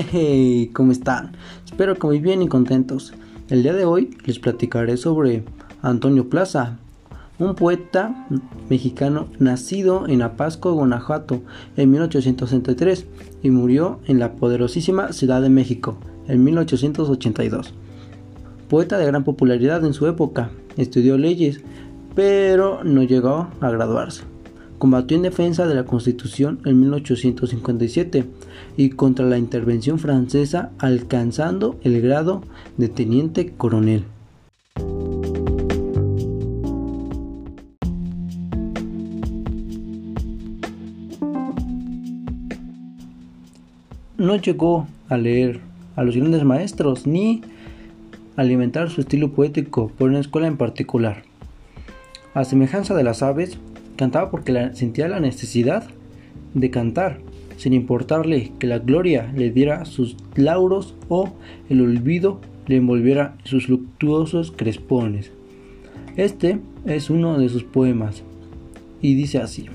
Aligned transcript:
Hey, 0.00 0.70
¿cómo 0.74 0.92
están? 0.92 1.32
Espero 1.64 1.96
que 1.96 2.06
muy 2.06 2.20
bien 2.20 2.40
y 2.40 2.46
contentos. 2.46 3.14
El 3.48 3.64
día 3.64 3.72
de 3.72 3.84
hoy 3.84 4.16
les 4.26 4.38
platicaré 4.38 4.96
sobre 4.96 5.42
Antonio 5.82 6.28
Plaza, 6.28 6.78
un 7.40 7.56
poeta 7.56 8.28
mexicano 8.70 9.26
nacido 9.40 10.06
en 10.06 10.22
Apasco, 10.22 10.72
Guanajuato, 10.72 11.42
en 11.76 11.90
1863 11.90 13.06
y 13.42 13.50
murió 13.50 13.98
en 14.06 14.20
la 14.20 14.34
poderosísima 14.34 15.12
Ciudad 15.12 15.42
de 15.42 15.50
México 15.50 15.98
en 16.28 16.44
1882. 16.44 17.74
Poeta 18.68 18.98
de 18.98 19.06
gran 19.06 19.24
popularidad 19.24 19.84
en 19.84 19.94
su 19.94 20.06
época, 20.06 20.52
estudió 20.76 21.18
leyes, 21.18 21.60
pero 22.14 22.84
no 22.84 23.02
llegó 23.02 23.48
a 23.60 23.70
graduarse. 23.70 24.22
Combatió 24.78 25.16
en 25.16 25.24
defensa 25.24 25.66
de 25.66 25.74
la 25.74 25.84
Constitución 25.84 26.60
en 26.64 26.80
1857 26.80 28.24
y 28.76 28.90
contra 28.90 29.26
la 29.26 29.36
intervención 29.36 29.98
francesa 29.98 30.70
alcanzando 30.78 31.76
el 31.82 32.00
grado 32.00 32.42
de 32.76 32.88
teniente 32.88 33.52
coronel. 33.56 34.04
No 44.16 44.36
llegó 44.36 44.86
a 45.08 45.16
leer 45.16 45.60
a 45.96 46.04
los 46.04 46.16
grandes 46.16 46.44
maestros 46.44 47.06
ni 47.06 47.42
alimentar 48.36 48.90
su 48.90 49.00
estilo 49.00 49.32
poético 49.32 49.90
por 49.98 50.10
una 50.10 50.20
escuela 50.20 50.46
en 50.46 50.56
particular. 50.56 51.24
A 52.34 52.44
semejanza 52.44 52.94
de 52.94 53.02
las 53.02 53.22
aves, 53.24 53.58
Cantaba 53.98 54.30
porque 54.30 54.70
sentía 54.74 55.08
la 55.08 55.18
necesidad 55.18 55.88
de 56.54 56.70
cantar, 56.70 57.18
sin 57.56 57.72
importarle 57.72 58.52
que 58.60 58.68
la 58.68 58.78
gloria 58.78 59.32
le 59.34 59.50
diera 59.50 59.84
sus 59.86 60.16
lauros 60.36 60.94
o 61.08 61.30
el 61.68 61.80
olvido 61.80 62.40
le 62.68 62.76
envolviera 62.76 63.36
sus 63.42 63.68
luctuosos 63.68 64.52
crespones. 64.52 65.32
Este 66.16 66.60
es 66.86 67.10
uno 67.10 67.40
de 67.40 67.48
sus 67.48 67.64
poemas 67.64 68.22
y 69.02 69.16
dice 69.16 69.38
así. 69.38 69.66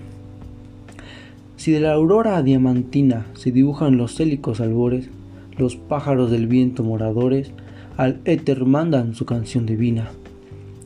Si 1.57 1.73
de 1.73 1.81
la 1.81 1.91
aurora 1.91 2.41
diamantina 2.43 3.25
se 3.33 3.51
dibujan 3.51 3.97
los 3.97 4.15
célicos 4.15 4.61
albores, 4.61 5.09
los 5.57 5.75
pájaros 5.75 6.31
del 6.31 6.47
viento 6.47 6.81
moradores 6.81 7.51
al 7.97 8.21
éter 8.23 8.63
mandan 8.63 9.15
su 9.15 9.25
canción 9.25 9.65
divina. 9.65 10.11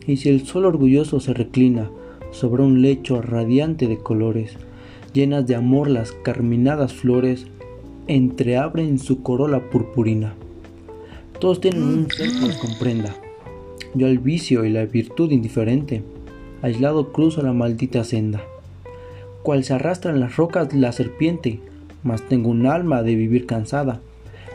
Y 0.08 0.17
si 0.17 0.30
el 0.30 0.43
sol 0.47 0.65
orgulloso 0.65 1.19
se 1.19 1.35
reclina 1.35 1.91
sobre 2.31 2.64
un 2.64 2.81
lecho 2.81 3.22
radiante 3.22 3.88
de 3.88 3.97
colores, 3.97 4.58
llenas 5.14 5.47
de 5.47 5.56
amor 5.56 5.89
las 5.89 6.11
carminadas 6.11 6.94
flores, 6.94 7.47
entreabren 8.08 9.00
su 9.00 9.23
corola 9.23 9.70
purpurina. 9.70 10.33
Todos 11.39 11.61
tienen 11.61 11.83
un 11.83 12.11
ser 12.11 12.30
que 12.30 12.58
comprenda. 12.59 13.16
Yo 13.94 14.08
al 14.08 14.20
vicio 14.20 14.66
y 14.66 14.70
la 14.70 14.86
virtud 14.86 15.31
indiferente, 15.31 16.03
aislado 16.61 17.11
cruzo 17.11 17.42
la 17.42 17.53
maldita 17.53 18.03
senda. 18.03 18.42
Cual 19.44 19.64
se 19.64 19.73
arrastra 19.73 20.11
en 20.11 20.20
las 20.20 20.36
rocas 20.36 20.73
la 20.73 20.92
serpiente, 20.92 21.59
mas 22.03 22.22
tengo 22.28 22.50
un 22.50 22.66
alma 22.66 23.03
de 23.03 23.16
vivir 23.16 23.45
cansada, 23.45 24.02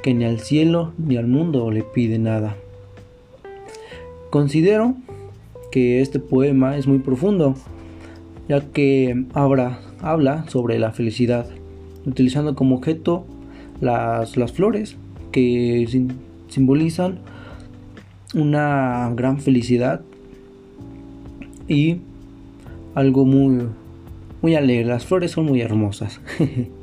que 0.02 0.14
ni 0.14 0.24
al 0.24 0.40
cielo 0.40 0.92
ni 0.98 1.16
al 1.16 1.28
mundo 1.28 1.70
le 1.70 1.82
pide 1.82 2.18
nada. 2.18 2.56
Considero 4.30 4.96
que 5.72 6.00
este 6.00 6.20
poema 6.20 6.76
es 6.76 6.86
muy 6.86 6.98
profundo, 6.98 7.56
ya 8.48 8.60
que 8.60 9.24
habla 9.34 10.44
sobre 10.46 10.78
la 10.78 10.92
felicidad, 10.92 11.48
utilizando 12.06 12.54
como 12.54 12.76
objeto 12.76 13.24
las, 13.80 14.36
las 14.36 14.52
flores 14.52 14.96
que 15.32 15.88
simbolizan 16.48 17.18
una 18.34 19.10
gran 19.16 19.40
felicidad 19.40 20.02
y 21.66 21.96
algo 22.94 23.24
muy, 23.24 23.66
muy 24.42 24.54
alegre. 24.54 24.84
Las 24.84 25.06
flores 25.06 25.32
son 25.32 25.46
muy 25.46 25.62
hermosas. 25.62 26.20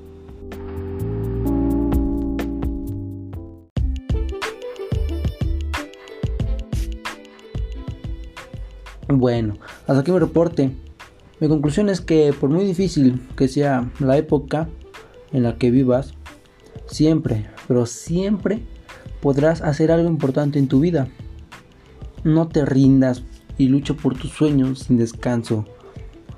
Bueno, 9.12 9.56
hasta 9.88 10.02
aquí 10.02 10.12
mi 10.12 10.20
reporte. 10.20 10.72
Mi 11.40 11.48
conclusión 11.48 11.90
es 11.90 12.00
que 12.00 12.32
por 12.32 12.52
muy 12.52 12.64
difícil 12.64 13.28
que 13.36 13.48
sea 13.48 13.90
la 14.00 14.18
época 14.18 14.70
en 15.32 15.42
la 15.42 15.58
que 15.58 15.72
vivas, 15.72 16.14
siempre, 16.86 17.48
pero 17.68 17.88
siempre 17.88 18.62
podrás 19.20 19.64
hacer 19.64 19.92
algo 19.92 20.08
importante 20.08 20.60
en 20.60 20.68
tu 20.68 20.80
vida. 20.80 21.08
No 22.24 22.50
te 22.50 22.66
rindas 22.66 23.24
y 23.58 23.68
lucha 23.68 23.96
por 23.96 24.16
tus 24.16 24.30
sueños 24.30 24.82
sin 24.82 24.98
descanso. 24.98 25.66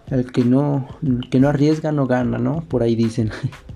El 0.08 0.32
que 0.32 0.46
no, 0.46 0.88
que 1.30 1.42
no 1.42 1.50
arriesga 1.50 1.92
no 1.92 2.08
gana, 2.08 2.38
¿no? 2.38 2.64
Por 2.70 2.84
ahí 2.84 2.96
dicen. 2.96 3.32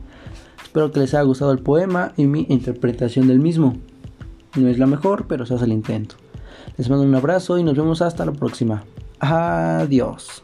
Espero 0.63 0.93
que 0.93 1.01
les 1.01 1.13
haya 1.13 1.23
gustado 1.23 1.51
el 1.51 1.59
poema 1.59 2.13
y 2.15 2.27
mi 2.27 2.45
interpretación 2.47 3.27
del 3.27 3.39
mismo. 3.39 3.75
No 4.55 4.69
es 4.69 4.79
la 4.79 4.87
mejor, 4.87 5.27
pero 5.27 5.45
se 5.45 5.53
hace 5.53 5.65
el 5.65 5.73
intento. 5.73 6.15
Les 6.77 6.89
mando 6.89 7.03
un 7.03 7.15
abrazo 7.15 7.57
y 7.57 7.63
nos 7.63 7.75
vemos 7.75 8.01
hasta 8.01 8.25
la 8.25 8.31
próxima. 8.31 8.83
Adiós. 9.19 10.43